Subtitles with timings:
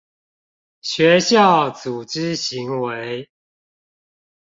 [0.81, 3.29] 學校組織行為